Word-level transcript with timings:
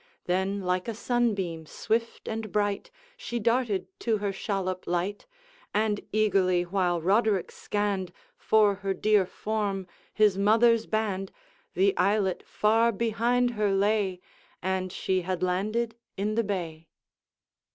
Then, 0.25 0.61
like 0.61 0.87
a 0.87 0.95
sunbeam, 0.95 1.67
swift 1.67 2.27
and 2.27 2.51
bright, 2.51 2.89
She 3.17 3.37
darted 3.37 3.85
to 3.99 4.17
her 4.17 4.33
shallop 4.33 4.87
light, 4.87 5.27
And, 5.75 6.01
eagerly 6.11 6.63
while 6.63 6.99
Roderick 6.99 7.51
scanned, 7.51 8.11
For 8.35 8.73
her 8.81 8.95
dear 8.95 9.27
form, 9.27 9.85
his 10.11 10.39
mother's 10.39 10.87
band, 10.87 11.31
The 11.75 11.95
islet 11.97 12.41
far 12.47 12.91
behind 12.91 13.51
her 13.51 13.71
lay, 13.71 14.19
And 14.59 14.91
she 14.91 15.21
had 15.21 15.43
landed 15.43 15.93
in 16.17 16.33
the 16.33 16.43
bay. 16.43 16.87